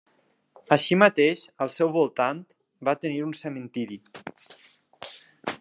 Així 0.75 0.97
mateix, 1.01 1.43
al 1.65 1.73
seu 1.75 1.93
voltant 1.99 2.41
va 2.91 2.97
tenir 3.05 3.23
un 3.29 3.39
cementiri. 3.43 4.03